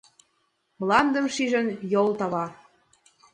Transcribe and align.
Мландым 0.79 1.25
шижын, 1.35 1.67
йол 1.93 2.09
тава. 2.19 2.45